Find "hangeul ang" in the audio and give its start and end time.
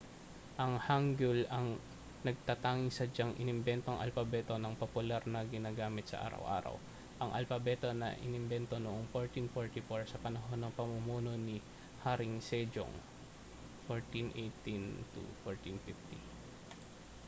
0.87-1.67